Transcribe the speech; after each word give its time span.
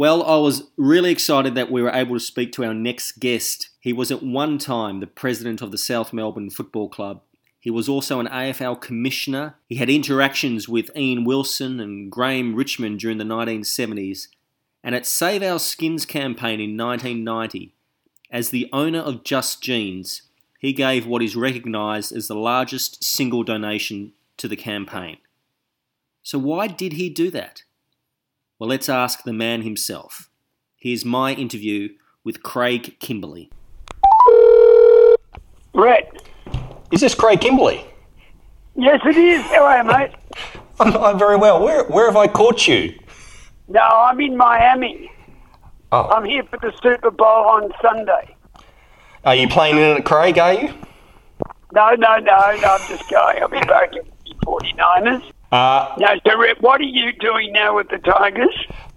Well, 0.00 0.22
I 0.22 0.38
was 0.38 0.62
really 0.78 1.12
excited 1.12 1.54
that 1.56 1.70
we 1.70 1.82
were 1.82 1.90
able 1.90 2.16
to 2.16 2.24
speak 2.24 2.52
to 2.52 2.64
our 2.64 2.72
next 2.72 3.20
guest. 3.20 3.68
He 3.80 3.92
was 3.92 4.10
at 4.10 4.22
one 4.22 4.56
time 4.56 5.00
the 5.00 5.06
president 5.06 5.60
of 5.60 5.72
the 5.72 5.76
South 5.76 6.14
Melbourne 6.14 6.48
Football 6.48 6.88
Club. 6.88 7.20
He 7.58 7.68
was 7.68 7.86
also 7.86 8.18
an 8.18 8.26
AFL 8.28 8.80
commissioner. 8.80 9.56
He 9.68 9.74
had 9.74 9.90
interactions 9.90 10.66
with 10.66 10.90
Ian 10.96 11.24
Wilson 11.24 11.80
and 11.80 12.10
Graeme 12.10 12.54
Richmond 12.54 12.98
during 13.00 13.18
the 13.18 13.24
1970s. 13.24 14.28
And 14.82 14.94
at 14.94 15.04
Save 15.04 15.42
Our 15.42 15.58
Skins 15.58 16.06
campaign 16.06 16.60
in 16.60 16.78
1990, 16.78 17.74
as 18.30 18.48
the 18.48 18.70
owner 18.72 19.00
of 19.00 19.22
Just 19.22 19.62
Jeans, 19.62 20.22
he 20.58 20.72
gave 20.72 21.06
what 21.06 21.22
is 21.22 21.36
recognised 21.36 22.10
as 22.10 22.26
the 22.26 22.34
largest 22.34 23.04
single 23.04 23.42
donation 23.42 24.14
to 24.38 24.48
the 24.48 24.56
campaign. 24.56 25.18
So, 26.22 26.38
why 26.38 26.68
did 26.68 26.94
he 26.94 27.10
do 27.10 27.30
that? 27.32 27.64
Well, 28.60 28.68
let's 28.68 28.90
ask 28.90 29.24
the 29.24 29.32
man 29.32 29.62
himself. 29.62 30.28
Here's 30.76 31.02
my 31.02 31.32
interview 31.32 31.94
with 32.24 32.42
Craig 32.42 33.00
Kimberley. 33.00 33.50
Brett. 35.72 36.28
Is 36.92 37.00
this 37.00 37.14
Craig 37.14 37.40
Kimberley? 37.40 37.86
Yes, 38.76 39.00
it 39.06 39.16
is. 39.16 39.40
How 39.44 39.64
are 39.64 39.78
you, 39.78 39.84
mate? 39.84 40.10
I'm, 40.80 40.94
I'm 40.94 41.18
very 41.18 41.38
well. 41.38 41.64
Where, 41.64 41.84
where 41.86 42.04
have 42.04 42.16
I 42.16 42.26
caught 42.26 42.68
you? 42.68 42.92
No, 43.68 43.80
I'm 43.80 44.20
in 44.20 44.36
Miami. 44.36 45.10
Oh. 45.90 46.10
I'm 46.10 46.26
here 46.26 46.44
for 46.44 46.58
the 46.58 46.70
Super 46.82 47.10
Bowl 47.10 47.46
on 47.46 47.72
Sunday. 47.80 48.36
Are 49.24 49.34
you 49.34 49.48
playing 49.48 49.78
in 49.78 49.96
it, 49.96 50.04
Craig, 50.04 50.36
are 50.36 50.52
you? 50.52 50.74
No, 51.72 51.94
no, 51.94 52.16
no, 52.16 52.18
no, 52.18 52.36
I'm 52.36 52.88
just 52.88 53.08
going. 53.08 53.40
I'll 53.40 53.48
be 53.48 53.60
back 53.60 53.96
at 53.96 54.04
the 54.26 54.34
49ers. 54.44 55.32
Uh, 55.52 55.94
Now, 55.98 56.14
so 56.26 56.38
Rhett, 56.38 56.60
what 56.62 56.80
are 56.80 56.84
you 56.84 57.12
doing 57.12 57.52
now 57.52 57.76
with 57.76 57.88
the 57.88 57.98
Tigers? 57.98 58.54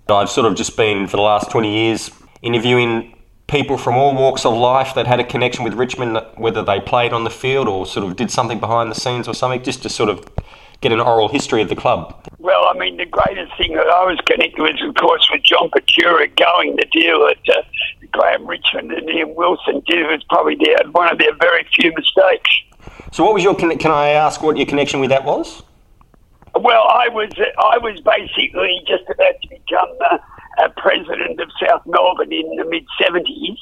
I've 0.10 0.30
sort 0.30 0.46
of 0.46 0.56
just 0.56 0.78
been, 0.78 1.08
for 1.08 1.18
the 1.18 1.24
last 1.24 1.50
20 1.50 1.72
years, 1.72 2.12
interviewing 2.42 3.18
people 3.48 3.78
from 3.78 3.96
all 3.96 4.14
walks 4.14 4.46
of 4.46 4.56
life 4.56 4.94
that 4.95 5.08
had 5.08 5.20
a 5.20 5.23
connection 5.23 5.64
with 5.64 5.73
Richmond, 5.73 6.20
whether 6.36 6.64
they 6.64 6.80
played 6.80 7.14
on 7.14 7.23
the 7.23 7.30
field 7.30 7.68
or 7.68 7.86
sort 7.86 8.06
of 8.06 8.16
did 8.16 8.30
something 8.30 8.60
behind 8.60 8.92
the 8.92 8.95
scenes 8.95 9.28
or 9.28 9.34
something, 9.34 9.64
just 9.64 9.82
to 9.84 9.90
sort 9.90 10.10
of 10.10 10.30
get 10.82 10.92
an 10.92 11.00
oral 11.00 11.30
history 11.30 11.62
of 11.62 11.70
the 11.70 11.76
club. 11.76 12.28
Well, 12.40 12.66
I 12.66 12.78
mean, 12.78 12.98
the 12.98 13.06
greatest 13.06 13.58
thing 13.58 13.73
that 13.76 13.88
I 13.88 14.06
was 14.06 14.20
connected 14.26 14.62
with, 14.62 14.76
of 14.88 14.95
course, 14.95 15.28
with 15.32 15.42
John 15.44 15.70
Pitura 15.70 16.36
going 16.36 16.76
the 16.76 16.86
deal 16.92 17.26
that 17.26 17.58
uh, 17.58 17.62
Graeme 18.12 18.45
Richmond 18.45 18.92
and 18.92 19.10
Ian 19.10 19.34
Wilson 19.36 19.82
did 19.88 20.06
was 20.06 20.23
probably 20.30 20.58
their, 20.64 20.78
one 20.92 21.12
of 21.12 21.17
their 21.17 21.34
very 21.36 21.66
few 21.73 21.92
mistakes. 21.94 22.52
So, 23.14 23.23
what 23.23 23.34
was 23.34 23.44
your? 23.44 23.56
Can 23.56 23.92
I 23.92 24.10
ask 24.10 24.44
what 24.44 24.58
your 24.58 24.66
connection 24.66 25.00
with 25.00 25.10
that 25.10 25.23
was? 25.23 25.64
Well, 26.56 26.84
I 26.88 27.09
was 27.09 27.32
I 27.58 27.78
was 27.80 28.00
basically 28.02 28.82
just 28.88 29.04
about 29.09 29.42
to 29.42 29.50
become 29.50 29.90
uh, 30.12 30.18
a 30.64 30.70
president 30.70 31.40
of 31.42 31.50
South 31.60 31.82
Melbourne 31.86 32.32
in 32.32 32.56
the 32.58 32.66
mid 32.66 32.86
seventies, 33.02 33.58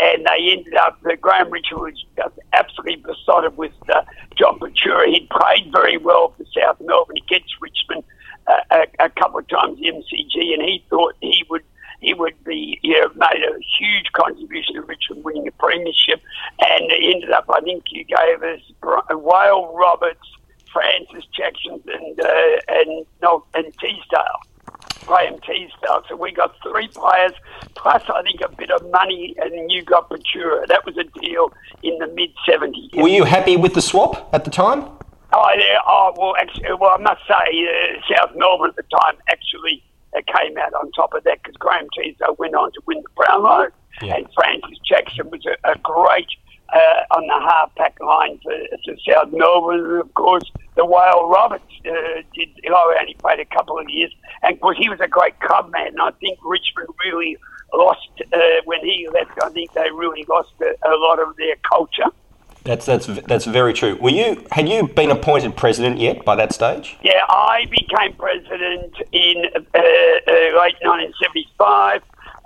and 0.00 0.24
they 0.24 0.52
ended 0.52 0.74
up. 0.76 0.98
Graeme 1.20 1.50
Richmond 1.50 1.82
was 1.82 2.04
just 2.16 2.38
absolutely 2.54 2.96
besotted 2.96 3.56
with 3.58 3.72
uh, 3.92 4.02
John 4.34 4.58
Pitura. 4.58 5.06
He'd 5.08 5.28
played 5.28 5.70
very 5.72 5.98
well 5.98 6.34
for 6.36 6.44
South 6.58 6.80
Melbourne 6.80 7.18
against 7.18 7.54
Richmond 7.60 8.04
uh, 8.46 8.60
a, 8.70 9.04
a 9.04 9.10
couple 9.10 9.40
of 9.40 9.48
times 9.48 9.78
in 9.82 9.96
MCG, 9.96 10.54
and 10.54 10.62
he 10.62 10.82
thought 10.88 11.14
he 11.20 11.44
would 11.50 11.62
he 12.02 12.14
would 12.14 12.42
be, 12.44 12.80
you 12.82 13.00
know, 13.00 13.08
made 13.14 13.42
a 13.44 13.58
huge 13.78 14.10
contribution 14.12 14.74
to 14.74 14.82
Richmond 14.82 15.22
winning 15.22 15.46
a 15.46 15.52
premiership. 15.52 16.20
And 16.58 16.90
ended 16.90 17.30
up, 17.30 17.44
I 17.48 17.60
think 17.60 17.84
you 17.90 18.04
gave 18.04 18.42
us 18.42 18.60
Whale 18.82 19.72
Roberts, 19.72 20.26
Francis 20.72 21.24
Jackson, 21.36 21.80
and 21.86 22.20
uh, 22.20 22.56
and 22.68 23.06
no, 23.22 23.44
and 23.54 23.66
Teasdale. 23.78 24.40
Graham 25.06 25.38
Teasdale. 25.40 26.04
So 26.08 26.14
we 26.16 26.30
got 26.30 26.54
three 26.62 26.86
players, 26.88 27.32
plus 27.74 28.02
I 28.08 28.22
think 28.22 28.40
a 28.40 28.48
bit 28.54 28.70
of 28.70 28.88
money, 28.90 29.34
and 29.38 29.70
you 29.70 29.82
got 29.82 30.08
Pitura. 30.08 30.66
That 30.68 30.86
was 30.86 30.96
a 30.96 31.02
deal 31.20 31.52
in 31.82 31.98
the 31.98 32.06
mid 32.06 32.30
70s. 32.48 32.94
Were 32.94 33.08
you 33.08 33.24
happy 33.24 33.56
with 33.56 33.74
the 33.74 33.82
swap 33.82 34.28
at 34.32 34.44
the 34.44 34.50
time? 34.50 34.84
Oh, 35.32 35.50
yeah, 35.58 35.78
oh 35.86 36.12
well, 36.16 36.34
actually, 36.38 36.66
well, 36.78 36.94
I 36.96 37.02
must 37.02 37.22
say, 37.26 37.34
uh, 37.34 38.14
South 38.16 38.36
Melbourne 38.36 38.70
at 38.70 38.76
the 38.76 38.84
time 38.96 39.16
actually 39.28 39.82
uh, 40.16 40.20
came 40.38 40.56
out 40.58 40.72
on 40.74 40.92
top 40.92 41.14
of 41.14 41.24
that 41.24 41.42
because 41.42 41.56
Graham 41.56 41.88
Teasdale 41.96 42.36
went 42.38 42.54
on 42.54 42.70
to 42.72 42.80
win 42.86 42.98
the 43.02 43.08
Brownlow, 43.16 43.68
Yeah. 44.02 44.16
and 44.16 44.26
Francis 44.34 44.78
Jackson 44.86 45.30
was 45.30 45.44
a, 45.46 45.70
a 45.72 45.76
great 45.78 46.28
uh, 46.72 47.16
on 47.16 47.26
the 47.26 47.48
half 47.48 47.74
pack 47.74 47.98
line 48.00 48.38
for, 48.42 48.52
for 48.84 48.94
South 49.08 49.32
Melbourne. 49.32 49.80
And 49.80 50.00
of 50.00 50.14
course, 50.14 50.50
the 50.74 50.84
Whale 50.84 51.28
Roberts 51.28 51.64
uh, 51.86 52.22
did. 52.34 52.48
I 52.66 52.96
only 53.00 53.14
played 53.14 53.40
a 53.40 53.44
couple 53.44 53.78
of 53.78 53.88
years, 53.88 54.12
and 54.42 54.54
of 54.54 54.60
course, 54.60 54.78
he 54.78 54.88
was 54.88 55.00
a 55.00 55.08
great 55.08 55.38
club 55.40 55.70
man. 55.70 55.88
And 55.88 56.00
I 56.00 56.10
think 56.12 56.38
Richmond 56.44 56.88
really 57.04 57.36
lost 57.74 58.08
uh, 58.32 58.38
when 58.64 58.80
he 58.80 59.08
left. 59.12 59.32
I 59.42 59.50
think 59.50 59.72
they 59.74 59.90
really 59.90 60.24
lost 60.28 60.52
a, 60.60 60.74
a 60.88 60.96
lot 60.96 61.20
of 61.20 61.36
their 61.36 61.56
culture. 61.68 62.10
That's 62.64 62.86
that's 62.86 63.06
that's 63.06 63.44
very 63.44 63.72
true. 63.72 63.96
Were 63.96 64.10
you 64.10 64.44
had 64.52 64.68
you 64.68 64.86
been 64.86 65.10
appointed 65.10 65.56
president 65.56 65.98
yet 65.98 66.24
by 66.24 66.36
that 66.36 66.52
stage? 66.52 66.96
Yeah, 67.02 67.24
I 67.28 67.66
became 67.68 68.14
president 68.14 68.94
in 69.10 69.46
uh, 69.56 69.58
uh, 69.58 69.82
late 70.60 70.78
1975, 70.80 72.02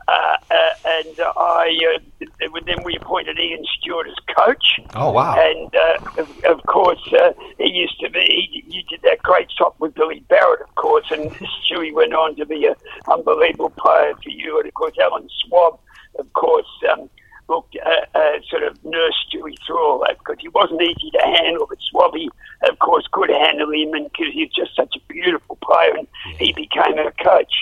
uh, 0.09 0.37
uh, 0.51 0.55
and 0.85 1.21
I 1.37 1.77
uh, 1.95 2.49
then 2.65 2.83
we 2.85 2.97
appointed 2.97 3.39
Ian 3.39 3.65
Stewart 3.79 4.07
as 4.07 4.15
coach. 4.37 4.79
Oh 4.95 5.11
wow! 5.11 5.35
And 5.37 5.75
uh, 5.75 6.23
of, 6.23 6.45
of 6.45 6.63
course, 6.67 7.01
uh, 7.13 7.33
he 7.59 7.71
used 7.71 7.99
to 8.01 8.11
be. 8.11 8.21
He, 8.21 8.65
you 8.69 8.83
did 8.85 9.03
that 9.03 9.23
great 9.23 9.51
stop 9.51 9.75
with 9.81 9.95
Billy 9.95 10.25
Barrot, 10.29 10.61
of 10.61 10.75
course, 10.77 11.07
and 11.11 11.31
Stewie 11.71 11.93
went 11.93 12.15
on 12.15 12.37
to 12.37 12.47
be 12.47 12.67
an 12.67 12.75
unbelievable 13.09 13.71
player 13.71 14.15
for 14.23 14.31
you. 14.31 14.59
And 14.59 14.69
of 14.69 14.75
course, 14.75 14.95
Alan 15.01 15.29
Schwab, 15.45 15.79
of 16.19 16.33
course. 16.35 16.69
Um, 16.93 17.11
Looked, 17.49 17.77
uh, 17.77 18.19
uh, 18.19 18.41
sort 18.51 18.65
of 18.65 18.85
nursed 18.85 19.19
Stewie 19.33 19.55
through 19.65 19.79
all 19.79 20.01
that 20.01 20.19
because 20.19 20.39
he 20.41 20.49
wasn't 20.49 20.83
easy 20.83 21.13
to 21.13 21.23
handle, 21.23 21.69
but 21.69 21.79
Swabby, 21.95 22.27
of 22.69 22.77
course, 22.81 23.07
could 23.13 23.31
handle 23.31 23.71
him, 23.71 23.95
and 23.95 24.11
because 24.11 24.35
he's 24.35 24.51
just 24.51 24.75
such 24.75 24.97
a 24.97 25.13
beautiful 25.13 25.57
player, 25.63 25.95
and 25.97 26.09
he 26.41 26.53
became 26.53 26.99
a 26.99 27.13
coach 27.23 27.55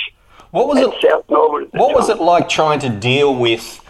What 0.54 0.68
was 0.68 0.78
it? 0.78 1.02
South 1.02 1.28
Melbourne. 1.28 1.66
What 1.72 1.96
was 1.96 2.08
it 2.08 2.20
like 2.20 2.48
trying 2.48 2.78
to 2.78 2.88
deal 2.88 3.34
with 3.34 3.84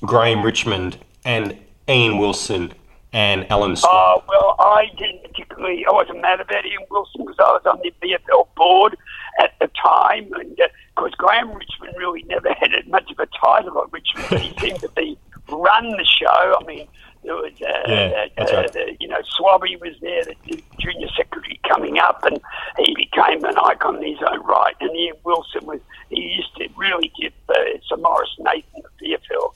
Graeme 0.00 0.44
Richmond 0.44 0.96
and 1.24 1.58
Ian 1.88 2.18
Wilson 2.18 2.72
and 3.12 3.50
Alan 3.50 3.74
Scott? 3.74 3.90
Oh, 3.92 4.24
well, 4.28 4.54
I 4.60 4.86
didn't 4.96 5.24
particularly, 5.24 5.84
I 5.84 5.90
wasn't 5.90 6.20
mad 6.20 6.38
about 6.38 6.64
Ian 6.66 6.84
Wilson 6.88 7.22
because 7.22 7.34
I 7.40 7.50
was 7.50 7.62
on 7.66 7.80
the 7.82 7.92
VFL 8.00 8.46
board 8.54 8.96
at 9.40 9.58
the 9.58 9.68
time. 9.82 10.32
And 10.34 10.60
uh, 10.60 10.66
of 10.66 10.94
course, 10.94 11.14
Graham 11.16 11.52
Richmond 11.52 11.96
really 11.98 12.22
never 12.28 12.52
had 12.52 12.70
much 12.86 13.10
of 13.10 13.18
a 13.18 13.26
title 13.44 13.82
at 13.82 13.92
Richmond. 13.92 14.40
he 14.40 14.56
seemed 14.60 14.78
to 14.82 14.88
be 14.90 15.18
run 15.50 15.90
the 15.96 16.04
show. 16.04 16.56
I 16.60 16.64
mean, 16.64 16.86
there 17.24 17.34
was, 17.34 17.52
uh, 17.62 17.82
Yeah, 17.88 18.26
uh, 18.38 18.42
uh, 18.42 18.56
right. 18.56 18.72
the, 18.72 18.96
you 19.00 19.08
know, 19.08 19.20
Swabby 19.38 19.80
was 19.80 19.94
there, 20.00 20.24
the, 20.24 20.62
junior 20.78 21.08
secretary 21.16 21.58
coming 21.66 21.98
up, 21.98 22.24
and 22.24 22.40
he 22.78 22.94
became 22.94 23.44
an 23.44 23.56
icon 23.58 23.96
in 23.96 24.12
his 24.12 24.22
own 24.30 24.40
right. 24.44 24.74
And 24.80 24.94
Ian 24.94 25.16
Wilson 25.24 25.66
was, 25.66 25.80
he 26.10 26.20
used 26.20 26.54
to 26.56 26.68
really 26.76 27.10
give 27.20 27.32
uh, 27.48 27.54
Sir 27.88 27.96
Maurice 27.96 28.36
Nathan, 28.38 28.82
the 29.00 29.16
VFL 29.16 29.54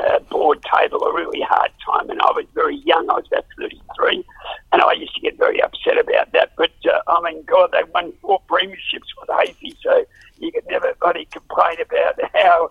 uh, 0.00 0.18
board 0.30 0.64
table 0.74 1.02
a 1.04 1.12
really 1.12 1.42
hard 1.42 1.70
time, 1.84 2.08
and 2.10 2.20
I 2.22 2.32
was 2.32 2.46
very 2.54 2.76
young. 2.76 3.08
I 3.10 3.14
was 3.14 3.26
about 3.30 3.44
33, 3.58 4.24
and 4.72 4.82
I 4.82 4.92
used 4.94 5.14
to 5.14 5.20
get 5.20 5.36
very 5.36 5.62
upset 5.62 5.98
about 5.98 6.32
that. 6.32 6.52
But 6.56 6.72
uh, 6.86 7.00
I 7.06 7.20
mean, 7.22 7.44
God, 7.44 7.70
they 7.72 7.82
won 7.92 8.12
four 8.22 8.40
premierships 8.48 9.10
with 9.20 9.28
Hafey, 9.28 9.76
so 9.82 10.04
you 10.38 10.52
could 10.52 10.66
never 10.68 10.94
bloody 11.00 11.26
complain 11.26 11.76
about 11.80 12.18
how 12.34 12.70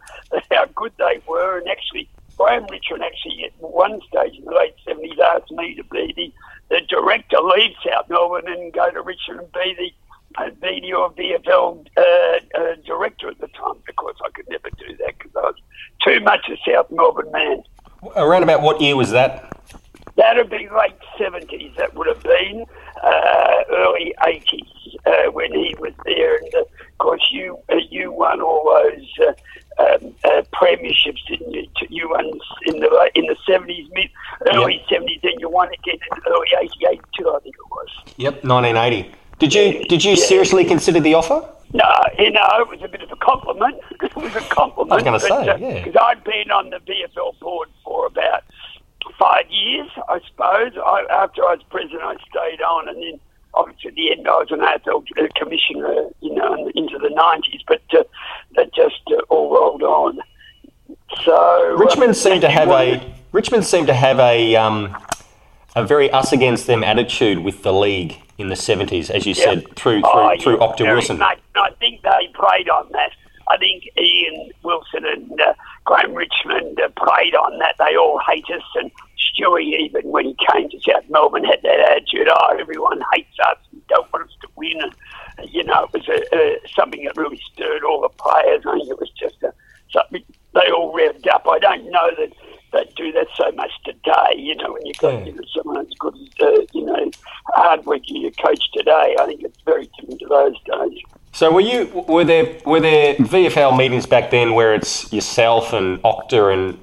how 0.51 0.65
good 0.75 0.93
they 0.97 1.21
were. 1.27 1.59
And 1.59 1.67
actually, 1.69 2.09
Graeme 2.37 2.65
Richmond 2.69 3.03
actually 3.03 3.45
at 3.45 3.53
one 4.43 4.55
stage 4.55 4.73
in 4.87 4.97
the 4.97 5.03
late 5.03 5.17
70s 5.17 5.19
asked 5.19 5.51
me 5.51 5.75
to 5.75 5.83
be 5.83 6.13
the, 6.15 6.33
the 6.75 6.81
director, 6.87 7.37
leave 7.39 7.71
South 7.85 8.09
Melbourne 8.09 8.47
and 8.47 8.73
go 8.73 8.89
to 8.91 9.01
Richmond 9.01 9.39
and 9.39 9.51
be 9.51 9.75
the 9.77 9.91
uh, 10.35 10.49
your 10.81 11.11
VFL 11.11 11.87
uh, 11.95 12.01
uh, 12.01 12.75
director 12.85 13.29
at 13.29 13.39
the 13.39 13.47
time. 13.49 13.75
Of 13.87 13.95
course, 13.95 14.17
I 14.25 14.29
could 14.31 14.49
never 14.49 14.69
do 14.71 14.97
that 14.97 15.13
because 15.17 15.31
I 15.35 15.41
was 15.41 15.55
too 16.03 16.19
much 16.21 16.49
a 16.49 16.57
South 16.69 16.89
Melbourne 16.89 17.31
man. 17.31 17.63
Around 18.15 18.43
about 18.43 18.61
what 18.61 18.81
year 18.81 18.95
was 18.95 19.11
that? 19.11 19.55
That 20.15 20.37
would 20.37 20.49
be 20.49 20.69
late 20.69 20.97
70s, 21.19 21.75
that 21.77 21.95
would 21.95 22.07
have 22.07 22.21
been 22.21 22.65
uh, 23.03 23.63
early 23.71 24.13
80s 24.21 24.95
uh, 25.05 25.31
when 25.31 25.53
he 25.53 25.75
was 25.79 25.93
there. 26.05 26.37
And 26.37 26.55
uh, 26.55 26.59
of 26.61 26.97
course, 26.99 27.27
you 27.31 27.57
uh, 27.71 27.77
you 27.89 28.11
won 28.11 28.41
all 28.41 28.63
those 28.65 29.27
uh, 29.27 29.83
um, 29.83 30.15
uh, 30.23 30.43
premierships, 30.53 31.25
didn't 31.27 31.51
you? 31.51 31.67
You 31.89 32.09
won 32.09 32.25
in 32.65 32.79
the 32.79 33.11
in 33.15 33.25
the 33.25 33.35
70s, 33.47 33.91
mid 33.93 34.09
early 34.53 34.83
70s, 34.89 35.21
then 35.21 35.33
you 35.39 35.49
won 35.49 35.67
again 35.69 35.97
in 36.11 36.21
early 36.27 36.47
88 36.61 37.01
too, 37.17 37.29
I 37.29 37.39
think 37.39 37.55
it 37.55 37.69
was. 37.71 37.89
Yep, 38.17 38.43
1980. 38.43 39.11
Did 39.39 39.53
you 39.53 39.83
did 39.85 40.03
you 40.03 40.11
Yeah. 40.11 40.25
seriously 40.25 40.65
consider 40.65 40.99
the 40.99 41.13
offer? 41.15 41.47
No, 41.73 41.89
you 42.19 42.29
know, 42.29 42.47
it 42.59 42.69
was 42.69 42.81
a 42.83 42.87
bit 42.87 43.01
of 43.01 43.11
a 43.11 43.15
compliment. 43.15 43.75
it 44.01 44.15
was 44.15 44.35
a 44.35 44.41
compliment. 44.41 44.91
I 44.91 44.95
was 44.95 45.03
gonna 45.03 45.19
say, 45.19 45.45
yeah. 45.45 45.83
Because 45.83 45.95
I'd 45.99 46.23
been 46.23 46.51
on 46.51 46.69
the 46.69 46.77
VFL 46.79 47.39
board 47.39 47.69
for 47.83 48.05
about 48.07 48.43
five 49.19 49.45
years, 49.49 49.89
I 50.07 50.19
suppose. 50.27 50.73
I, 50.77 51.05
after 51.09 51.41
I 51.43 51.55
was 51.55 51.63
president, 51.69 52.03
I 52.03 52.15
stayed 52.29 52.61
on, 52.61 52.87
and 52.89 52.97
then 53.01 53.19
obviously 53.55 53.89
at 53.89 53.95
the 53.95 54.11
end 54.11 54.27
I 54.27 54.37
was 54.37 54.51
an 54.51 54.59
AFL 54.59 55.03
commissioner, 55.35 56.09
you 56.21 56.33
know, 56.33 56.69
into 56.75 56.97
the 56.99 57.09
90s. 57.09 57.61
But 57.67 57.81
uh, 57.97 58.03
that 58.55 58.73
just 58.73 59.01
uh, 59.11 59.21
all 59.29 60.13
So 61.23 61.75
Richmond 61.77 62.09
um, 62.09 62.13
seemed 62.13 62.41
to 62.41 62.49
have 62.49 62.69
a 62.69 63.13
Richmond 63.31 63.65
seemed 63.65 63.87
to 63.87 63.93
have 63.93 64.19
a 64.19 64.55
um, 64.55 64.95
a 65.75 65.85
very 65.85 66.09
us 66.11 66.31
against 66.31 66.67
them 66.67 66.83
attitude 66.83 67.39
with 67.39 67.63
the 67.63 67.73
league 67.73 68.17
in 68.37 68.49
the 68.49 68.55
seventies, 68.55 69.09
as 69.09 69.25
you 69.25 69.33
said, 69.33 69.63
through 69.75 70.01
through, 70.01 70.57
Oh, 70.59 70.73
through 70.73 70.85
very 70.85 70.97
Wilson. 70.97 71.17
much. 71.17 71.39
I 71.55 71.69
think 71.79 72.01
they 72.01 72.29
played 72.33 72.69
on 72.69 72.89
that. 72.91 73.11
I 73.49 73.57
think 73.57 73.83
Ian 73.97 74.51
Wilson 74.63 75.05
and 75.05 75.39
uh, 75.41 75.53
Graeme 75.83 76.13
Richmond 76.13 76.79
uh, 76.79 76.89
played 76.97 77.35
on 77.35 77.59
that. 77.59 77.75
They 77.77 77.95
all 77.95 78.19
hate 78.27 78.45
us, 78.49 78.61
and 78.75 78.89
Stewie, 79.19 79.79
even 79.79 80.03
when 80.11 80.25
he 80.25 80.35
came 80.51 80.69
to 80.69 80.79
South 80.79 81.03
Melbourne, 81.09 81.43
had 81.43 81.59
that 81.63 81.79
attitude. 81.79 82.27
Oh, 82.31 82.57
everyone 82.59 83.03
hates 83.13 83.37
us 83.45 83.57
and 83.71 83.85
don't 83.87 84.11
want 84.13 84.25
us 84.29 84.35
to 84.41 84.47
win. 84.55 84.81
And, 84.81 84.93
uh, 85.39 85.43
you 85.51 85.63
know, 85.63 85.83
it 85.83 85.93
was 85.93 86.07
a, 86.07 86.35
uh, 86.35 86.55
something 86.75 87.03
that 87.03 87.17
really 87.17 87.39
stirred 87.53 87.83
all 87.83 88.01
the 88.01 88.09
players. 88.09 88.63
I 88.65 88.77
think 88.77 88.89
it 88.89 88.99
was 88.99 89.11
just 89.11 89.41
a, 89.43 89.53
something 89.91 90.23
they 90.53 90.71
all 90.71 90.93
revved 90.93 91.27
up. 91.27 91.45
I 91.49 91.59
don't 91.59 91.82
know 91.93 92.09
that 92.19 92.31
they 92.73 92.91
do 92.97 93.11
that 93.13 93.27
so 93.35 93.51
much 93.53 93.71
today. 93.85 94.33
You 94.35 94.55
know, 94.55 94.73
when 94.73 94.85
you've 94.85 94.97
got 94.97 95.13
Yeah. 95.13 95.25
you 95.25 95.31
know, 95.33 95.41
someone 95.55 95.77
as 95.85 95.93
good 95.99 96.15
as 96.15 96.29
uh, 96.47 96.61
you 96.73 96.85
know 96.85 97.11
hardworking 97.53 98.17
your 98.21 98.31
coach 98.31 98.63
today, 98.73 99.15
I 99.19 99.25
think 99.25 99.43
it's 99.43 99.61
very 99.65 99.89
different 99.99 100.19
to 100.21 100.27
those 100.27 100.55
days. 100.65 100.99
So 101.31 101.51
were 101.51 101.61
you 101.61 101.87
were 102.07 102.23
there 102.25 102.57
were 102.65 102.79
there 102.79 103.15
VFL 103.15 103.77
meetings 103.77 104.05
back 104.05 104.29
then 104.31 104.53
where 104.53 104.73
it's 104.75 105.11
yourself 105.13 105.73
and 105.73 106.01
Octa 106.03 106.53
and 106.53 106.77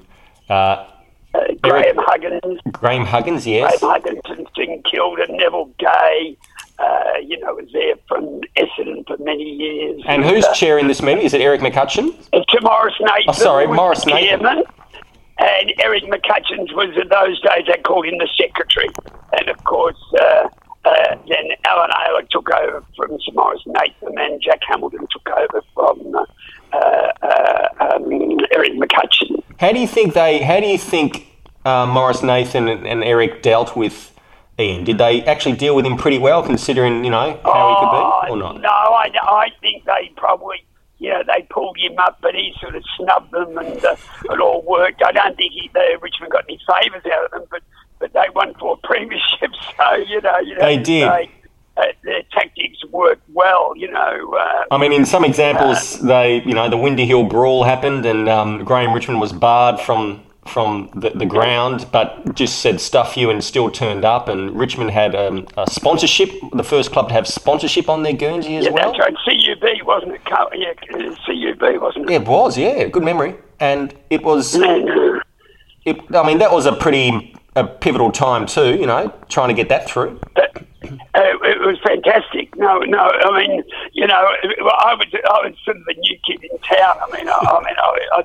uh, 0.49 0.85
Uh, 1.33 1.39
Graham 1.61 1.95
Huggins, 1.97 2.59
Graham 2.73 3.05
Huggins? 3.05 3.47
Yes. 3.47 3.79
Graham 3.79 3.93
Huggins 3.93 4.21
has 4.27 4.47
been 4.57 4.81
killed, 4.83 5.19
and 5.19 5.37
Neville 5.37 5.69
Gay. 5.79 6.37
Uh, 6.79 7.13
you 7.23 7.39
know, 7.39 7.53
was 7.53 7.69
there 7.73 7.93
from 8.07 8.41
Essendon 8.57 9.05
for 9.05 9.15
many 9.23 9.43
years. 9.43 10.01
And 10.07 10.25
who's 10.25 10.43
uh, 10.43 10.53
chairing 10.53 10.87
this 10.87 11.01
meeting? 11.01 11.23
Is 11.23 11.33
it 11.35 11.39
Eric 11.41 11.61
McCutchan? 11.61 12.07
It's 12.33 12.45
to 12.53 12.59
Maurice 12.61 12.95
Nathan. 12.99 13.23
Oh, 13.27 13.31
sorry, 13.33 13.67
Maurice 13.67 14.03
Nathan. 14.05 14.39
chairman, 14.39 14.63
And 15.41 15.73
Eric 15.79 16.03
McCutchans 16.03 16.71
was 16.73 16.95
in 17.01 17.07
those 17.09 17.41
days 17.41 17.65
they 17.67 17.81
called 17.81 18.05
him 18.05 18.19
the 18.19 18.29
secretary. 18.39 18.89
And 19.39 19.49
of 19.49 19.63
course, 19.63 19.97
uh, 20.19 20.47
uh, 20.85 21.15
then 21.27 21.49
Allen 21.65 21.89
Aylett 21.91 22.29
took 22.29 22.49
over 22.53 22.83
from 22.95 23.17
Sir 23.25 23.31
Maurice 23.33 23.61
Nathan, 23.65 24.17
and 24.17 24.41
Jack 24.41 24.59
Hamilton 24.67 25.07
took 25.11 25.27
over 25.29 25.63
from 25.73 26.15
uh, 26.73 26.77
uh, 26.77 27.67
um, 27.79 28.11
Eric 28.51 28.73
McCutchan. 28.73 29.43
How 29.59 29.71
do 29.71 29.79
you 29.79 29.87
think 29.87 30.13
they? 30.13 30.39
How 30.41 30.59
do 30.59 30.67
you 30.67 30.77
think 30.77 31.27
uh, 31.65 31.85
Maurice 31.85 32.23
Nathan 32.23 32.67
and, 32.67 32.87
and 32.87 33.03
Eric 33.03 33.41
dealt 33.43 33.75
with 33.75 34.11
Ian? 34.59 34.83
Did 34.83 34.97
they 34.97 35.23
actually 35.25 35.55
deal 35.55 35.75
with 35.75 35.85
him 35.85 35.97
pretty 35.97 36.17
well, 36.17 36.41
considering 36.43 37.03
you 37.03 37.11
know 37.11 37.39
how 37.43 37.69
he 37.69 37.75
could 37.79 37.91
be, 37.91 38.31
or 38.31 38.37
not? 38.37 38.55
Oh, 38.55 38.59
No, 38.59 38.69
I, 38.69 39.11
I 39.21 39.47
think 39.61 39.85
they 39.85 40.11
probably, 40.17 40.65
you 40.97 41.09
know, 41.09 41.21
they 41.27 41.45
pulled 41.51 41.77
him 41.77 41.97
up, 41.99 42.17
but 42.21 42.33
he 42.33 42.53
sort 42.59 42.75
of 42.75 42.83
snubbed 42.97 43.31
them, 43.31 43.55
and 43.59 43.85
uh, 43.85 43.95
all 44.41 44.50
worked. 44.71 45.01
I 45.03 45.11
don't 45.11 45.35
think 45.37 45.51
he, 45.53 45.69
the 45.73 45.99
Richmond 46.01 46.31
got 46.31 46.45
any 46.49 46.59
favours 46.71 47.03
out 47.13 47.25
of 47.25 47.31
them, 47.31 47.43
but 47.51 47.61
but 47.99 48.13
they 48.13 48.27
won 48.35 48.53
four 48.59 48.77
premierships, 48.89 49.59
so 49.77 49.95
you 50.11 50.21
know, 50.21 50.37
you 50.39 50.55
know 50.55 50.65
They 50.65 50.77
did. 50.77 51.07
uh, 51.07 51.83
their 52.03 52.23
tactics 52.31 52.79
worked 52.91 53.21
well, 53.33 53.73
you 53.75 53.89
know. 53.91 54.33
Uh, 54.33 54.63
I 54.71 54.77
mean, 54.77 54.91
in 54.91 55.05
some 55.05 55.23
examples, 55.23 55.99
they 56.01 56.41
you 56.43 56.53
know 56.53 56.69
the 56.69 56.77
Windy 56.77 57.05
Hill 57.05 57.23
brawl 57.23 57.63
happened, 57.63 58.05
and 58.05 58.27
um, 58.27 58.63
Graeme 58.63 58.93
Richmond 58.93 59.19
was 59.21 59.33
barred 59.33 59.79
from 59.79 60.23
from 60.51 60.89
the, 60.95 61.11
the 61.11 61.25
ground, 61.25 61.87
but 61.91 62.35
just 62.35 62.59
said 62.59 62.81
stuff 62.81 63.15
you 63.15 63.29
and 63.29 63.43
still 63.43 63.71
turned 63.71 64.03
up. 64.03 64.27
And 64.27 64.57
Richmond 64.57 64.91
had 64.91 65.15
um, 65.15 65.47
a 65.57 65.69
sponsorship, 65.69 66.29
the 66.51 66.63
first 66.63 66.91
club 66.91 67.07
to 67.07 67.13
have 67.13 67.27
sponsorship 67.27 67.89
on 67.89 68.03
their 68.03 68.13
Guernsey 68.13 68.57
as 68.57 68.65
yeah, 68.65 68.71
well. 68.71 68.91
that's 68.93 68.99
right. 68.99 69.15
CUB 69.25 69.87
wasn't 69.87 70.13
it? 70.13 70.21
Yeah, 70.27 70.73
CUB 71.25 71.81
wasn't 71.81 72.09
Yeah, 72.09 72.17
it? 72.17 72.21
it 72.23 72.27
was. 72.27 72.57
Yeah, 72.57 72.85
good 72.85 73.03
memory. 73.03 73.35
And 73.59 73.93
it 74.09 74.23
was. 74.23 74.55
It, 75.83 75.97
I 76.15 76.27
mean, 76.27 76.37
that 76.39 76.51
was 76.51 76.65
a 76.65 76.73
pretty 76.73 77.35
a 77.55 77.65
pivotal 77.65 78.11
time 78.11 78.45
too. 78.45 78.75
You 78.75 78.85
know, 78.85 79.13
trying 79.29 79.49
to 79.49 79.53
get 79.53 79.69
that 79.69 79.89
through. 79.89 80.19
Uh, 80.35 81.21
it 81.43 81.59
was 81.59 81.77
fantastic. 81.85 82.55
No, 82.55 82.79
no. 82.79 82.99
I 82.99 83.39
mean, 83.39 83.63
you 83.93 84.07
know, 84.07 84.15
I 84.15 84.95
was 84.95 85.07
I 85.13 85.47
was 85.47 85.55
sort 85.63 85.77
of 85.77 85.85
the 85.85 85.93
new 85.93 86.17
kid 86.25 86.43
in 86.43 86.57
town. 86.59 86.97
I 87.01 87.17
mean, 87.17 87.27
I, 87.27 87.33
I 87.33 87.59
mean, 87.63 87.75
I, 87.77 88.07
I, 88.13 88.23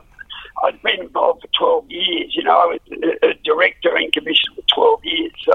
I'd 0.67 0.83
been 0.83 1.01
involved 1.01 1.43
for 1.43 1.49
twelve 1.59 1.91
years. 1.91 2.35
You 2.37 2.43
know, 2.45 2.57
I 2.59 2.67
was 2.67 2.81
a, 3.23 3.29
a 3.31 3.35
director 3.45 3.95
and 3.97 4.13
commissioner 4.13 4.55
for 4.57 4.65
twelve 4.75 5.05
years. 5.05 5.33
So 5.45 5.55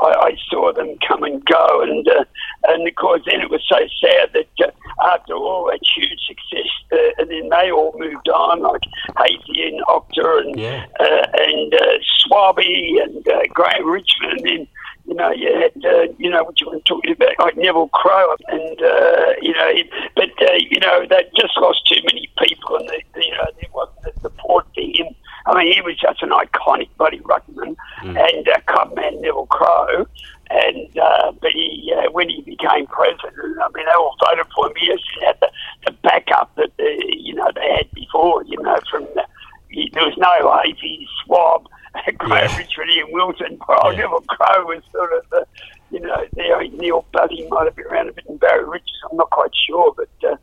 I, 0.00 0.06
I 0.28 0.36
saw 0.50 0.72
them 0.72 0.96
come 1.06 1.22
and 1.22 1.44
go, 1.44 1.80
and 1.82 2.06
uh, 2.08 2.24
and 2.68 2.88
of 2.88 2.94
course, 2.96 3.22
then 3.26 3.40
it 3.40 3.50
was 3.50 3.62
so 3.68 3.78
sad 4.00 4.30
that 4.34 4.48
uh, 4.66 5.06
after 5.14 5.34
all 5.34 5.66
that 5.70 5.80
huge 5.94 6.18
success, 6.26 6.70
uh, 6.92 6.96
and 7.22 7.30
then 7.30 7.48
they 7.50 7.70
all 7.70 7.94
moved 7.98 8.28
on, 8.28 8.60
like 8.62 8.82
Hafey 9.16 9.68
and 9.68 9.80
Octa 9.86 10.40
and 10.40 10.58
Yeah. 10.58 10.86
uh, 11.00 11.26
and 11.34 11.74
uh, 11.74 11.98
Swabby 12.26 13.02
and 13.02 13.26
uh, 13.28 13.40
Graeme 13.52 13.88
Richmond, 13.88 14.32
and 14.38 14.44
then 14.46 14.68
you 15.06 15.14
know 15.14 15.30
you 15.30 15.52
had 15.54 15.84
uh, 15.84 16.12
you 16.18 16.30
know 16.30 16.42
what 16.44 16.60
you 16.60 16.68
were 16.70 16.80
talking 16.80 17.12
about, 17.12 17.38
like 17.38 17.56
Neville 17.56 17.88
Crowe, 17.88 18.34
and 18.48 18.82
uh, 18.82 19.32
you 19.42 19.52
know, 19.52 19.72
but 20.16 20.30
uh, 20.48 20.54
you 20.70 20.80
know 20.80 21.06
they 21.08 21.24
just 21.36 21.56
lost 21.58 21.86
too 21.86 22.00
many 22.06 22.28
people, 22.42 22.76
and 22.76 22.88
they, 22.88 23.04
you 23.22 23.32
know 23.32 23.46
there 23.60 23.70
wasn't 23.74 24.02
the 24.02 24.20
support 24.20 24.66
for 24.74 24.80
him. 24.80 25.08
I 25.56 25.64
mean, 25.64 25.72
he 25.72 25.80
was 25.80 25.96
just 25.98 26.22
an 26.22 26.30
iconic 26.30 26.88
bloody 26.98 27.20
ruckman 27.20 27.76
and 28.02 28.48
uh, 28.48 28.60
clubman 28.66 29.20
Neville 29.22 29.46
Crowe. 29.46 30.06
And 30.50 30.96
uh, 30.98 31.32
but 31.40 31.50
he, 31.50 31.92
uh, 31.96 32.10
when 32.12 32.28
he 32.28 32.40
became 32.42 32.86
president, 32.86 33.34
I 33.60 33.68
mean, 33.74 33.84
they 33.86 33.92
all 33.92 34.14
voted 34.24 34.46
for 34.54 34.66
him. 34.68 34.74
He 34.76 34.86
just 34.86 35.02
had 35.24 35.36
the, 35.40 35.50
the 35.86 35.92
backup 36.02 36.54
that 36.56 36.70
uh, 36.78 36.84
you 37.08 37.34
know 37.34 37.48
they 37.54 37.68
had 37.76 37.90
before. 37.92 38.44
You 38.44 38.62
know, 38.62 38.76
from 38.90 39.04
the, 39.14 39.24
he, 39.70 39.90
there 39.92 40.04
was 40.04 40.16
no 40.18 40.28
Hafey, 40.48 41.04
Schwab, 41.24 41.66
Graham 42.18 42.48
Yeah. 42.50 42.56
Richard, 42.58 42.88
Ian 42.90 43.08
Wilson. 43.10 43.58
Well, 43.68 43.92
Yeah. 43.92 44.02
Neville 44.02 44.24
Crowe 44.28 44.66
was 44.66 44.82
sort 44.92 45.12
of 45.14 45.24
the, 45.30 45.46
you 45.90 45.98
know, 46.00 46.24
there. 46.34 46.62
Neil 46.68 47.04
Busse 47.12 47.48
might 47.48 47.64
have 47.64 47.74
been 47.74 47.86
around 47.86 48.10
a 48.10 48.12
bit, 48.12 48.26
and 48.28 48.38
Barry 48.38 48.64
Richards. 48.64 49.02
I'm 49.10 49.16
not 49.16 49.30
quite 49.30 49.50
sure, 49.66 49.94
but 49.96 50.30
uh, 50.30 50.36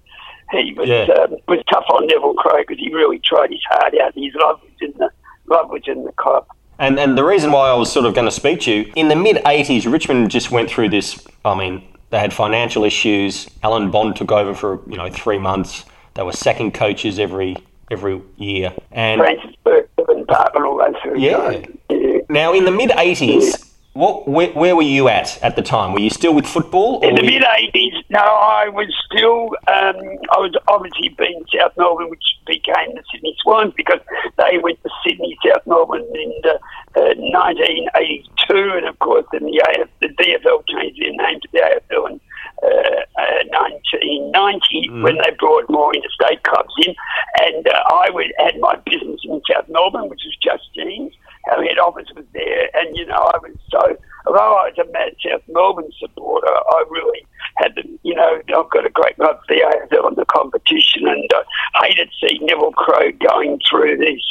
he 0.62 0.74
was 0.74 0.88
Yeah. 0.90 1.04
um, 1.20 1.36
was 1.48 1.60
tough 1.72 1.86
on 1.90 2.08
Neville 2.08 2.34
Crowe 2.36 2.60
because 2.60 2.78
he 2.78 2.94
really 2.94 3.20
tried 3.20 3.52
his 3.52 3.62
heart 3.70 3.94
out. 4.00 4.14
His 4.16 4.34
love 4.36 4.60
was 4.62 4.72
in 4.82 4.94
the 4.98 5.10
love 5.48 5.70
was 5.70 5.82
in 5.88 6.04
the 6.04 6.12
club. 6.14 6.46
And 6.80 7.00
and 7.00 7.18
the 7.18 7.24
reason 7.24 7.52
why 7.52 7.70
I 7.70 7.74
was 7.76 7.92
sort 7.92 8.06
of 8.06 8.14
going 8.14 8.26
to 8.26 8.32
speak 8.32 8.62
to 8.62 8.72
you 8.74 8.92
in 8.96 9.08
the 9.08 9.16
mid 9.16 9.38
'80s, 9.46 9.92
Richmond 9.92 10.32
just 10.32 10.52
went 10.52 10.70
through 10.70 10.90
this. 10.90 11.24
I 11.46 11.56
mean, 11.56 11.84
they 12.10 12.20
had 12.20 12.34
financial 12.34 12.84
issues. 12.84 13.48
Alan 13.64 13.92
Bond 13.92 14.16
took 14.16 14.32
over 14.32 14.54
for 14.54 14.82
you 14.88 14.98
know 14.98 15.10
three 15.10 15.38
months. 15.38 15.86
They 16.16 16.24
were 16.24 16.32
sacking 16.34 16.72
coaches 16.72 17.20
every 17.20 17.58
every 17.92 18.22
year. 18.38 18.74
And 18.92 19.20
Francis 19.22 19.56
Bourke, 19.64 19.90
Park, 20.28 20.56
all 20.56 20.78
those 20.78 20.96
Yeah. 21.16 21.62
Yeah. 21.90 22.18
now 22.30 22.54
in 22.54 22.66
the 22.66 22.72
mid 22.72 22.90
'80s, 22.92 23.73
what 23.94 24.28
where, 24.28 24.52
where 24.54 24.76
were 24.76 24.82
you 24.82 25.08
at 25.08 25.42
at 25.44 25.56
the 25.56 25.62
time? 25.62 25.94
Were 25.94 26.00
you 26.00 26.10
still 26.10 26.34
with 26.34 26.48
football? 26.48 27.02
In 27.02 27.16
the 27.16 27.24
you- 27.24 27.40
mid 27.40 27.44
eighties, 27.60 27.94
no, 28.10 28.20
I 28.20 28.68
was 28.70 28.88
still. 29.06 29.50
Um, 29.68 29.96
I 30.32 30.40
was 30.40 30.54
obviously 30.68 31.10
being 31.10 31.44
South 31.56 31.74
Melbourne, 31.78 32.10
which 32.10 32.24
became 32.48 32.96
the 32.96 33.04
Sydney 33.12 33.36
Swans 33.44 33.74
because 33.76 34.00
they 34.38 34.58
went 34.58 34.82
to 34.84 34.90
Sydney, 35.06 35.38
South 35.46 35.66
Melbourne 35.68 36.06
in 36.16 36.34
uh, 36.44 36.58
uh, 36.96 37.14
1982, 37.16 38.78
and 38.78 38.88
of 38.88 38.98
course, 39.00 39.26
then 39.32 39.44
the 39.44 39.62
AF, 39.78 39.90
the 40.02 40.08
VFL 40.10 40.66
changed 40.68 41.00
their 41.00 41.12
name 41.12 41.40
to 41.40 41.48
the 41.54 41.60
AFL 41.60 42.10
in 42.12 42.20
uh, 42.64 43.02
uh, 43.22 43.44
1990 43.78 44.90
when 45.04 45.18
they 45.18 45.32
brought 45.38 45.70
more 45.70 45.94
interstate 45.94 46.44
clubs 46.44 46.74
in, 46.86 46.96
and 47.42 47.68
uh, 47.68 47.84
I 47.94 48.10
would, 48.10 48.34
had 48.38 48.60
my 48.60 48.76
business 48.86 49.22
in 49.24 49.42
South 49.52 49.70
Melbourne, 49.70 50.10
which 50.10 50.22
was 50.26 50.38
Just 50.42 50.74
Jeans. 50.74 51.14
Our 51.52 51.64
head 51.64 51.78
office 51.80 52.08
was 52.16 52.26
there, 52.34 52.70
and 52.74 52.96
you 52.96 53.06
know, 53.06 53.16
I 53.34 53.38
was 53.38 53.56
so. 53.70 53.98
Although 54.26 54.40
I 54.40 54.72
was 54.72 54.78
a 54.80 54.90
mad 54.94 55.16
South 55.20 55.42
Melbourne 55.50 55.92
supporter, 56.00 56.48
I 56.48 56.84
really 56.90 57.28
had 57.58 57.76
the, 57.76 57.84
you 58.04 58.16
know, 58.16 58.40
I've 58.56 58.70
got 58.72 58.86
a 58.86 58.90
great 58.90 59.20
love 59.20 59.36
for 59.46 59.54
the 59.54 59.60
AFL 59.62 60.08
and 60.08 60.16
the 60.16 60.24
competition, 60.26 61.06
and 61.10 61.30
I 61.76 61.88
hated 61.90 62.10
seeing 62.22 62.46
Neville 62.46 62.72
Crowe 62.72 63.12
going 63.20 63.60
through 63.70 63.98
this 63.98 64.22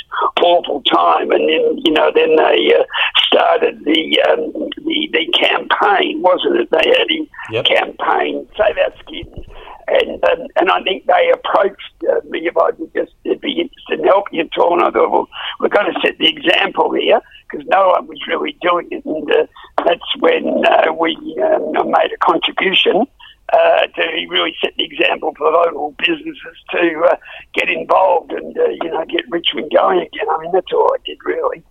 awful 0.42 0.83
time, 0.85 1.31
and 1.31 1.47
then, 1.47 1.78
you 1.85 1.92
know, 1.92 2.11
then 2.14 2.37
they 2.37 2.73
uh, 2.75 2.85
started 3.26 3.85
the, 3.85 4.23
um, 4.31 4.50
the 4.81 5.11
the 5.12 5.26
campaign, 5.38 6.23
wasn't 6.23 6.57
it? 6.57 6.71
They 6.71 6.88
had 6.88 7.11
a 7.11 7.28
Yep. 7.50 7.64
campaign, 7.66 8.49
Save 8.57 8.78
Our 8.78 8.95
Skins, 9.00 9.47
and 9.88 10.25
um, 10.25 10.47
and 10.57 10.71
I 10.71 10.83
think 10.85 11.04
they 11.07 11.31
approached 11.35 11.95
uh, 12.09 12.21
me 12.31 12.47
if 12.47 12.57
I 12.57 12.71
could 12.71 12.92
just 12.95 13.12
be 13.42 13.61
interested 13.61 14.00
in 14.00 14.06
helping 14.06 14.40
at 14.40 14.56
all, 14.58 14.75
and 14.75 14.82
I 14.82 14.90
thought, 14.90 15.11
well, 15.11 15.28
we're 15.61 15.68
going 15.68 15.92
to 15.92 16.00
set 16.00 16.18
the 16.18 16.28
example 16.28 16.92
here 16.92 17.20
because 17.50 17.66
no 17.68 17.88
one 17.88 18.06
was 18.06 18.18
really 18.26 18.56
doing 18.62 18.88
it, 18.90 19.04
and 19.04 19.30
uh, 19.30 19.46
that's 19.84 20.16
when 20.20 20.64
uh, 20.64 20.92
we 20.92 21.16
um, 21.42 21.90
made 21.90 22.12
a 22.14 22.18
contribution. 22.18 23.04
Uh, 23.52 23.87
to 23.88 24.02
really 24.30 24.54
set 24.64 24.72
the 24.78 24.84
example 24.84 25.34
for 25.37 25.50
local 25.50 25.94
businesses 25.99 26.56
to 26.70 27.02
uh, 27.11 27.16
get 27.52 27.68
involved 27.68 28.32
and 28.32 28.56
uh, 28.56 28.64
you 28.82 28.90
know 28.90 29.04
get 29.04 29.28
Richmond 29.28 29.70
going 29.70 29.99
again. 29.99 30.26
I 30.30 30.38
mean 30.38 30.52
that's 30.52 30.72
all 30.72 30.90
I 30.94 30.96
did 31.04 31.18
really. 31.22 31.62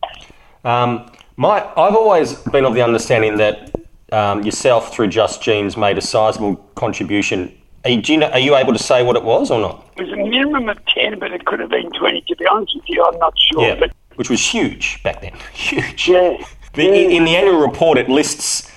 Um, 0.63 1.12
my, 1.38 1.63
I've 1.75 1.96
always 1.96 2.36
been 2.36 2.66
of 2.66 2.75
the 2.75 2.84
understanding 2.84 3.38
that 3.38 3.72
um, 4.12 4.44
yourself, 4.44 4.94
through 4.94 5.08
Just 5.08 5.42
Jeans, 5.42 5.75
made 5.75 5.98
a 5.98 6.01
sizable 6.01 6.58
contribution 6.75 7.58
Are 7.84 7.90
you, 7.90 8.02
you 8.06 8.18
know, 8.18 8.30
are 8.30 8.40
you 8.40 8.56
able 8.56 8.74
to 8.74 8.80
say 8.80 9.04
what 9.04 9.16
it 9.16 9.24
was 9.24 9.50
or 9.50 9.60
not? 9.60 9.88
It 9.98 10.04
was 10.04 10.12
a 10.12 10.16
minimum 10.18 10.70
of 10.70 10.84
10, 10.86 11.18
but 11.20 11.32
it 11.32 11.46
could 11.46 11.60
have 11.60 11.70
been 11.70 11.90
20, 11.92 12.22
to 12.22 12.36
be 12.36 12.46
honest 12.48 12.76
with 12.76 12.84
you. 12.88 13.04
I'm 13.04 13.18
not 13.18 13.34
sure. 13.38 13.62
Yeah, 13.68 13.76
But 13.80 13.92
which 14.16 14.30
was 14.30 14.40
huge 14.46 15.02
back 15.04 15.22
then. 15.22 15.34
Huge. 15.54 16.08
yeah. 16.08 16.38
The, 16.74 16.84
yeah. 16.84 16.92
in, 16.92 17.26
the 17.26 17.36
annual 17.36 17.60
report, 17.60 17.98
it 17.98 18.08
lists. 18.10 18.72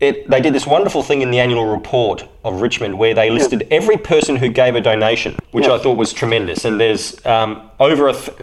It, 0.00 0.30
they 0.30 0.40
did 0.40 0.54
this 0.54 0.66
wonderful 0.66 1.02
thing 1.02 1.20
in 1.20 1.30
the 1.30 1.38
annual 1.38 1.66
report 1.66 2.26
of 2.42 2.62
Richmond 2.62 2.98
where 2.98 3.12
they 3.12 3.28
listed 3.28 3.68
every 3.70 3.98
person 3.98 4.36
who 4.36 4.48
gave 4.48 4.74
a 4.74 4.80
donation, 4.80 5.36
which 5.50 5.66
Yeah. 5.66 5.74
I 5.74 5.78
thought 5.78 5.98
was 5.98 6.12
tremendous. 6.14 6.64
And 6.64 6.80
there's 6.80 7.24
um, 7.26 7.70
over 7.78 8.08
a 8.08 8.14
th- 8.14 8.38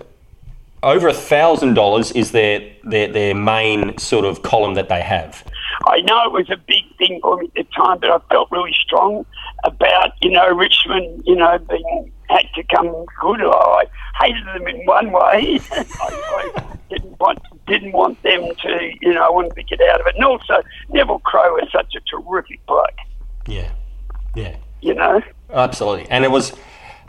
over 0.84 1.08
a 1.08 1.13
thousand 1.13 1.74
dollars 1.74 2.12
is 2.12 2.32
their, 2.32 2.72
their 2.84 3.12
their 3.12 3.34
main 3.34 3.98
sort 3.98 4.24
of 4.25 4.44
column 4.44 4.75
that 4.75 4.89
they 4.89 5.01
have. 5.01 5.44
I 5.86 6.01
know 6.01 6.25
it 6.25 6.31
was 6.31 6.50
a 6.50 6.57
big 6.57 6.84
thing 6.98 7.19
for 7.22 7.38
me 7.38 7.48
at 7.48 7.53
the 7.53 7.63
time, 7.75 8.00
but 8.00 8.10
I 8.10 8.19
felt 8.29 8.51
really 8.51 8.74
strong 8.74 9.25
about, 9.63 10.12
you 10.22 10.31
know, 10.31 10.48
Richmond, 10.50 11.24
you 11.25 11.36
know, 11.36 11.57
being 11.60 12.12
had 12.29 12.46
to 12.55 12.63
come 12.63 12.88
good. 13.22 13.41
I 13.41 13.86
hated 14.19 14.46
them 14.48 14.67
in 14.67 14.86
one 14.86 15.12
way. 15.12 15.60
I, 15.72 16.51
I 16.55 16.77
didn't 16.89 17.19
want 17.19 17.39
didn't 17.67 17.91
want 17.91 18.22
them 18.24 18.50
to, 18.62 18.91
you 19.01 19.13
know, 19.13 19.25
I 19.25 19.29
wanted 19.29 19.55
to 19.55 19.63
get 19.63 19.79
out 19.81 20.00
of 20.01 20.07
it. 20.07 20.15
And 20.15 20.24
also, 20.24 20.62
Neville 20.89 21.19
Crowe 21.19 21.57
is 21.57 21.69
such 21.72 21.93
a 21.96 22.00
terrific 22.10 22.65
bloke, 22.65 22.89
Yeah, 23.46 23.69
yeah. 24.36 24.55
you 24.81 24.93
know. 24.93 25.22
Absolutely. 25.51 26.10
And 26.10 26.24
it 26.24 26.31
was 26.31 26.53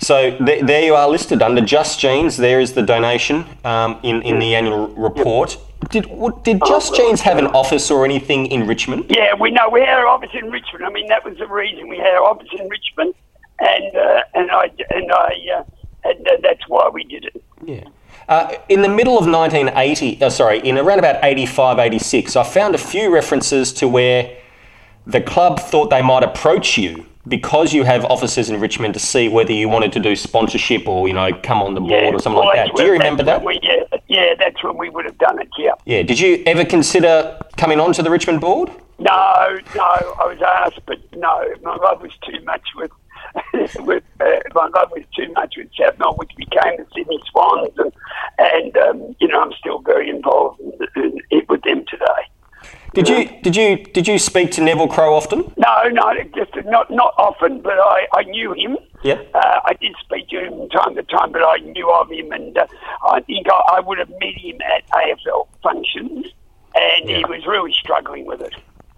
so 0.00 0.36
th- 0.36 0.64
there 0.64 0.82
you 0.82 0.94
are 0.94 1.08
listed 1.08 1.42
under 1.42 1.60
Just 1.60 1.98
Jeans. 2.00 2.36
There 2.36 2.60
is 2.60 2.74
the 2.74 2.82
donation 2.82 3.44
um, 3.64 3.98
in 4.02 4.22
in 4.22 4.38
the 4.38 4.54
annual 4.54 4.88
report. 4.88 5.58
Did 5.90 6.06
did 6.42 6.60
Just 6.66 6.94
Jeans 6.94 7.20
have 7.22 7.38
an 7.38 7.46
office 7.48 7.90
or 7.90 8.04
anything 8.04 8.46
in 8.46 8.66
Richmond? 8.66 9.06
Yeah, 9.08 9.34
we 9.34 9.50
know 9.50 9.68
we 9.70 9.80
had 9.80 9.98
our 9.98 10.06
office 10.06 10.30
in 10.34 10.50
Richmond. 10.50 10.84
I 10.84 10.90
mean, 10.90 11.08
that 11.08 11.24
was 11.24 11.38
the 11.38 11.46
reason 11.46 11.88
we 11.88 11.96
had 11.96 12.14
our 12.14 12.24
office 12.24 12.48
in 12.52 12.68
Richmond, 12.68 13.14
and 13.60 13.96
uh, 13.96 14.22
and 14.34 14.50
I 14.50 14.70
and 14.90 15.12
I 15.12 15.32
uh, 15.56 15.64
and 16.04 16.28
uh, 16.28 16.32
that's 16.42 16.68
why 16.68 16.88
we 16.92 17.04
did 17.04 17.24
it. 17.24 17.44
Yeah. 17.64 17.84
Uh, 18.28 18.54
in 18.68 18.82
the 18.82 18.88
middle 18.88 19.18
of 19.18 19.26
1980, 19.26 20.22
uh, 20.22 20.28
sorry, 20.28 20.58
in 20.58 20.76
around 20.76 20.98
about 20.98 21.24
85, 21.24 21.78
86, 21.78 22.36
I 22.36 22.42
found 22.42 22.74
a 22.74 22.78
few 22.78 23.12
references 23.12 23.72
to 23.74 23.88
where 23.88 24.36
the 25.06 25.22
club 25.22 25.58
thought 25.58 25.88
they 25.88 26.02
might 26.02 26.22
approach 26.22 26.76
you 26.76 27.06
because 27.26 27.72
you 27.72 27.84
have 27.84 28.04
offices 28.04 28.50
in 28.50 28.60
Richmond 28.60 28.94
to 28.94 29.00
see 29.00 29.28
whether 29.28 29.52
you 29.52 29.68
wanted 29.68 29.92
to 29.92 30.00
do 30.00 30.14
sponsorship 30.14 30.86
or, 30.86 31.08
you 31.08 31.14
know, 31.14 31.32
come 31.42 31.62
on 31.62 31.74
the 31.74 31.80
board 31.80 32.14
or 32.14 32.18
something 32.18 32.38
well, 32.38 32.48
like 32.48 32.68
that. 32.68 32.76
Do 32.76 32.84
you 32.84 32.92
remember 32.92 33.22
that? 33.22 33.42
We, 33.42 33.58
yeah, 33.62 33.77
yeah, 34.18 34.34
that's 34.38 34.62
when 34.62 34.76
we 34.76 34.88
would 34.90 35.04
have 35.04 35.18
done 35.18 35.40
it. 35.40 35.48
Yeah. 35.56 35.72
Yeah. 35.84 36.02
Did 36.02 36.18
you 36.18 36.42
ever 36.46 36.64
consider 36.64 37.38
coming 37.56 37.80
on 37.80 37.92
to 37.94 38.02
the 38.02 38.10
Richmond 38.10 38.40
board? 38.40 38.70
No, 38.98 39.58
no, 39.76 39.82
I 39.84 40.26
was 40.26 40.42
asked, 40.42 40.80
but 40.86 40.98
no, 41.14 41.44
my 41.62 41.76
love 41.76 42.02
was 42.02 42.10
too 42.28 42.44
much 42.44 42.66
with, 42.74 42.90
with 43.86 44.02
uh, 44.20 44.26
my 44.54 44.66
love 44.74 44.90
was 44.90 45.04
too 45.16 45.32
much 45.34 45.54
with 45.56 45.68
Melbourne, 45.78 46.16
which 46.16 46.32
became 46.36 46.78
the 46.78 46.86
Sydney 46.94 47.20
Swans, 47.30 47.70
and, 47.78 47.92
and 48.38 48.76
um, 48.76 49.16
you 49.20 49.28
know 49.28 49.40
I'm 49.40 49.52
still 49.52 49.80
very 49.80 50.10
involved 50.10 50.60
in, 50.96 51.20
in, 51.30 51.42
with 51.48 51.62
them 51.62 51.84
today. 51.88 52.22
Did 52.94 53.08
you 53.08 53.40
did 53.42 53.54
you 53.54 53.84
did 53.84 54.08
you 54.08 54.18
speak 54.18 54.50
to 54.52 54.62
Neville 54.62 54.88
Crowe 54.88 55.14
often? 55.14 55.52
No, 55.56 55.88
no, 55.92 56.12
just 56.34 56.56
not 56.66 56.90
not 56.90 57.14
often, 57.18 57.60
but 57.60 57.78
I, 57.78 58.06
I 58.12 58.22
knew 58.24 58.52
him. 58.52 58.78
Yeah. 59.02 59.22
Uh, 59.34 59.60
I 59.64 59.74
did 59.80 59.94
speak 60.00 60.28
to 60.28 60.40
him 60.40 60.58
from 60.58 60.68
time 60.70 60.94
to 60.96 61.02
time, 61.04 61.32
but 61.32 61.42
I 61.42 61.58
knew 61.58 61.90
of 61.90 62.10
him, 62.10 62.32
and 62.32 62.56
uh, 62.56 62.66
I 63.06 63.20
think 63.20 63.46
I, 63.48 63.76
I 63.76 63.80
would 63.80 63.98
have 63.98 64.10
met 64.10 64.34
him 64.34 64.58
at 64.62 64.88
AFL 64.88 65.46
functions, 65.62 66.26
and 66.74 67.08
he 67.08 67.24
was 67.24 67.46
really 67.46 67.72
struggling 67.72 68.26
with 68.26 68.40
it. 68.40 68.54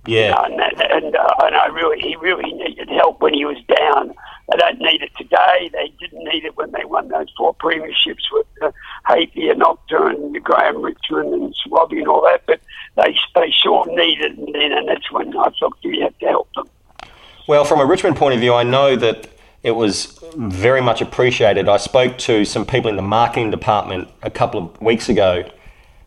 Yeah. 0.07 0.43
and 0.45 0.59
that, 0.59 0.91
and, 0.91 1.15
uh, 1.15 1.35
and 1.43 1.55
I 1.55 1.67
really, 1.67 2.01
he 2.01 2.17
really 2.17 2.51
needed 2.53 2.89
help 2.89 3.21
when 3.21 3.35
he 3.35 3.45
was 3.45 3.59
down. 3.69 4.15
They 4.51 4.57
don't 4.57 4.81
need 4.81 5.03
it 5.03 5.13
today. 5.17 5.71
They 5.73 5.93
didn't 6.01 6.25
need 6.25 6.45
it 6.45 6.57
when 6.57 6.73
they 6.73 6.85
won 6.85 7.09
those 7.09 7.29
four 7.37 7.55
premierships 7.55 8.25
with 8.33 8.47
uh, 8.63 8.73
and 9.09 9.63
Octa 9.63 10.11
and 10.11 10.43
Graeme 10.43 10.83
Richmond 10.83 11.35
and 11.35 11.55
Swabby 11.65 11.99
and 11.99 12.09
all 12.09 12.23
that. 12.23 12.43
But 12.47 12.61
they 12.97 13.17
they 13.35 13.51
sure 13.51 13.85
needed 13.87 14.39
it 14.39 14.53
then, 14.53 14.73
and 14.73 14.89
that's 14.89 15.11
when 15.13 15.37
I 15.37 15.51
felt 15.61 15.75
you 15.83 16.03
had 16.03 16.19
to 16.21 16.27
help 16.27 16.49
them. 16.55 16.69
Well, 17.47 17.65
from 17.65 17.81
a 17.81 17.87
Richmond 17.87 18.17
point 18.17 18.35
of 18.35 18.41
view, 18.41 18.55
I 18.55 18.65
know 18.65 18.97
that 18.97 19.29
it 19.63 19.73
was 19.73 20.19
very 20.37 20.81
much 20.81 21.03
appreciated. 21.03 21.69
I 21.69 21.77
spoke 21.77 22.17
to 22.19 22.45
some 22.45 22.65
people 22.65 22.91
in 22.91 22.97
the 22.97 23.03
marketing 23.03 23.51
department 23.51 24.09
a 24.23 24.31
couple 24.31 24.61
of 24.61 24.81
weeks 24.81 25.09
ago 25.09 25.51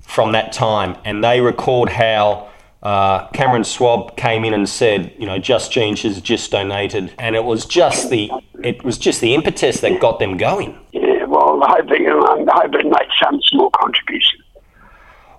from 0.02 0.32
that 0.32 0.52
time, 0.52 0.98
and 1.06 1.24
they 1.24 1.40
recalled 1.40 1.90
how 1.90 2.50
uh, 2.82 3.28
Cameron 3.28 3.64
Schwab 3.64 4.18
came 4.18 4.44
in 4.44 4.54
and 4.54 4.68
said, 4.68 5.14
you 5.18 5.26
know, 5.26 5.38
Just 5.38 5.72
Jeans 5.72 6.02
has 6.02 6.20
just 6.20 6.52
donated, 6.52 7.14
and 7.18 7.36
it 7.36 7.44
was 7.44 7.66
just 7.66 8.10
the 8.10 8.30
it 8.62 8.84
was 8.84 8.98
just 8.98 9.22
the 9.22 9.34
impetus 9.34 9.80
that 9.82 10.02
got 10.02 10.20
them 10.20 10.38
going. 10.38 10.78
Yeah, 10.92 11.26
well, 11.26 11.64
I'm 11.64 11.70
hoping 11.70 12.08
I'm 12.08 12.48
hoping 12.48 12.90
make 12.90 13.08
some 13.24 13.40
small 13.44 13.70
contribution. 13.72 14.40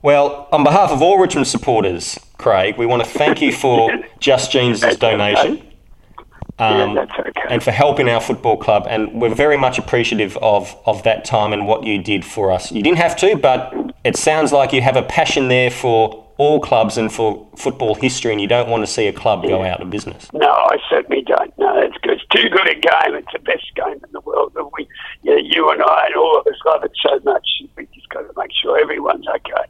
Well, 0.03 0.49
on 0.53 0.65
behalf 0.65 0.91
of 0.91 1.03
all 1.03 1.19
Richmond 1.19 1.47
supporters, 1.47 2.19
Craig, 2.39 2.77
we 2.77 2.87
want 2.87 3.03
to 3.03 3.09
thank 3.09 3.41
you 3.41 3.53
for 3.53 3.91
Just 4.21 4.53
Jeans' 4.53 4.81
donation. 4.97 5.67
Yeah, 6.59 6.83
Um, 6.83 6.95
that's 6.95 7.11
okay. 7.19 7.43
and 7.51 7.63
for 7.63 7.71
helping 7.73 8.09
our 8.09 8.21
football 8.21 8.57
club. 8.57 8.87
And 8.89 9.21
we're 9.21 9.35
very 9.35 9.57
much 9.57 9.79
appreciative 9.79 10.37
of, 10.39 10.77
of 10.87 11.03
that 11.03 11.25
time 11.25 11.53
and 11.53 11.67
what 11.67 11.85
you 11.85 12.03
did 12.03 12.25
for 12.25 12.51
us. 12.51 12.71
You 12.73 12.83
didn't 12.83 12.99
have 12.99 13.17
to, 13.17 13.37
but 13.37 13.75
it 14.05 14.17
sounds 14.17 14.53
like 14.53 14.73
you 14.73 14.81
have 14.83 14.97
a 14.97 15.03
passion 15.03 15.49
there 15.49 15.71
for 15.71 16.23
all 16.37 16.59
clubs 16.59 16.99
and 16.99 17.13
for 17.13 17.47
football 17.57 17.95
history, 17.95 18.33
and 18.33 18.41
you 18.41 18.49
don't 18.49 18.69
want 18.69 18.83
to 18.85 18.89
see 18.89 19.07
a 19.07 19.13
club 19.13 19.45
go 19.45 19.63
out 19.63 19.81
of 19.81 19.89
business. 19.89 20.29
No, 20.33 20.51
I 20.51 20.79
certainly 20.91 21.23
don't. 21.23 21.57
No, 21.59 21.79
it's 21.81 21.97
good. 21.99 22.15
It's 22.15 22.27
too 22.35 22.49
good 22.49 22.67
a 22.67 22.75
game. 22.75 23.15
It's 23.15 23.33
the 23.33 23.39
best 23.39 23.73
game 23.77 23.95
in 24.05 24.11
the 24.13 24.21
world. 24.21 24.53
And 24.57 24.69
we, 24.77 24.89
yeah, 25.23 25.37
you 25.41 25.71
and 25.71 25.81
I 25.81 26.07
and 26.07 26.17
all 26.17 26.41
of 26.41 26.45
us 26.49 26.59
love 26.67 26.83
it 26.83 26.91
so 27.07 27.21
much. 27.25 27.47
We 27.77 27.87
just 27.95 28.09
got 28.09 28.23
to 28.23 28.33
make 28.37 28.51
sure 28.61 28.81
everyone's 28.81 29.27
okay. 29.29 29.65